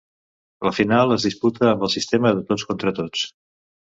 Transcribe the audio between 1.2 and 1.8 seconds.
disputa